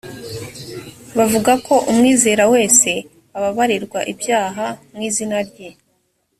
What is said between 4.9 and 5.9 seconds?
mu izina rye